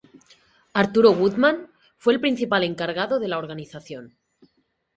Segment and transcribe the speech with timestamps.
[0.73, 1.69] Arturo Woodman
[1.99, 4.17] fue el principal encargado de la organización.